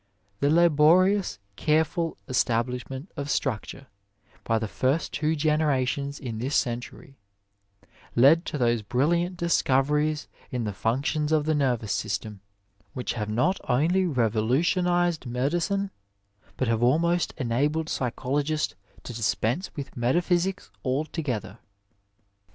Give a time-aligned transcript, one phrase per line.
[0.39, 3.85] The laborious, careful establishment of structure
[4.43, 7.19] by the first two generations in this century
[8.15, 12.41] led to those brilliant dis coveries in the functions of the nervous system
[12.95, 15.91] which have not only revolutionized medicine,
[16.57, 18.73] but have almost enabled psychologists
[19.03, 21.59] to dispense with metaphysics altogether.